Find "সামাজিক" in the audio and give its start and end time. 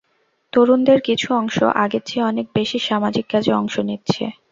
2.81-3.25